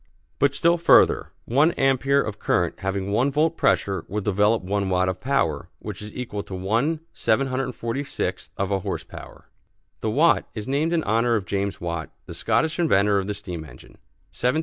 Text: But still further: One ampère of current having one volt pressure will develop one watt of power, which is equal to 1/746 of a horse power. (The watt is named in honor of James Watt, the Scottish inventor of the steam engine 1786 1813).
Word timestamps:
But 0.39 0.55
still 0.55 0.79
further: 0.79 1.31
One 1.45 1.73
ampère 1.73 2.27
of 2.27 2.39
current 2.39 2.79
having 2.79 3.11
one 3.11 3.29
volt 3.29 3.55
pressure 3.55 4.03
will 4.07 4.21
develop 4.23 4.63
one 4.63 4.89
watt 4.89 5.07
of 5.07 5.21
power, 5.21 5.69
which 5.77 6.01
is 6.01 6.11
equal 6.15 6.41
to 6.41 6.55
1/746 6.55 8.49
of 8.57 8.71
a 8.71 8.79
horse 8.79 9.03
power. 9.03 9.47
(The 9.99 10.09
watt 10.09 10.49
is 10.55 10.67
named 10.67 10.91
in 10.91 11.03
honor 11.03 11.35
of 11.35 11.45
James 11.45 11.79
Watt, 11.79 12.09
the 12.25 12.33
Scottish 12.33 12.79
inventor 12.79 13.19
of 13.19 13.27
the 13.27 13.35
steam 13.35 13.59
engine 13.63 13.99
1786 13.99 13.99
1813). 14.41 14.59